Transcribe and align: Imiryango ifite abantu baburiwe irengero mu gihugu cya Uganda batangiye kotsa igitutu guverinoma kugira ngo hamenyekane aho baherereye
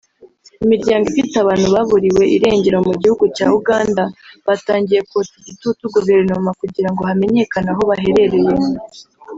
Imiryango 0.63 1.05
ifite 1.11 1.35
abantu 1.39 1.67
baburiwe 1.75 2.23
irengero 2.35 2.77
mu 2.87 2.93
gihugu 3.01 3.25
cya 3.35 3.47
Uganda 3.59 4.03
batangiye 4.47 5.01
kotsa 5.09 5.35
igitutu 5.41 5.83
guverinoma 5.95 6.49
kugira 6.59 6.89
ngo 6.91 7.01
hamenyekane 7.09 7.69
aho 7.73 7.81
baherereye 7.89 8.53